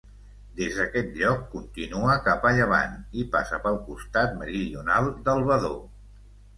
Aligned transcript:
Des 0.59 0.77
d'aquest 0.79 1.19
lloc 1.19 1.43
continua 1.51 2.17
cap 2.29 2.49
a 2.49 2.55
llevant, 2.61 2.97
i 3.25 3.29
passa 3.39 3.63
pel 3.69 3.81
costat 3.93 4.37
meridional 4.43 5.17
del 5.31 5.51
Badó. 5.55 5.77